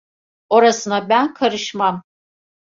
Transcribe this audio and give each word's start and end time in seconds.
Orasına 0.49 1.09
ben 1.09 1.33
karışmam! 1.33 2.03